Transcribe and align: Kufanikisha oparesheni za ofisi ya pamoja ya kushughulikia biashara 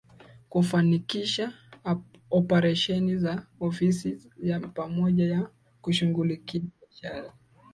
Kufanikisha 0.49 1.53
oparesheni 2.31 3.17
za 3.17 3.45
ofisi 3.59 4.29
ya 4.43 4.59
pamoja 4.59 5.25
ya 5.25 5.49
kushughulikia 5.81 6.61
biashara 6.79 7.33